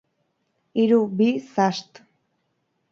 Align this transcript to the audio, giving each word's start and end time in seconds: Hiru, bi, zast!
Hiru, 0.83 0.99
bi, 1.21 1.29
zast! 1.53 2.05